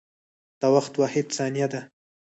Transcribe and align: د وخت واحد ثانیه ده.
د 0.59 0.61
وخت 0.75 0.93
واحد 1.01 1.27
ثانیه 1.37 1.67
ده. 1.73 1.81